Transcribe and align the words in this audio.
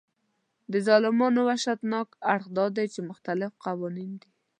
د 0.71 0.73
ظلمونو 0.87 1.39
وحشتناک 1.49 2.07
اړخ 2.33 2.45
دا 2.57 2.65
دی 2.75 2.85
چې 2.93 2.99
مختلف 3.09 3.51
قوانین 3.65 4.11
دي. 4.21 4.29